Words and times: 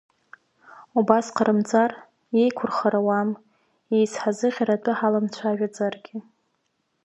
Убас 0.99 1.25
ҟарымҵар, 1.35 1.91
иеиқәырхара 2.35 2.99
ауам, 3.01 3.29
иеизҳа-зыӷьара 3.93 4.75
атәы 4.77 4.91
ҳаламцәажәаӡаргьы. 4.97 6.17